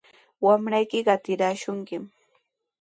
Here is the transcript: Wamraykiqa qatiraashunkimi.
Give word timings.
Wamraykiqa 0.45 1.15
qatiraashunkimi. 1.17 2.07